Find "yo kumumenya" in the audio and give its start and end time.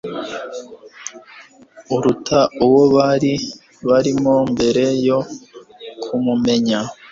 5.07-6.79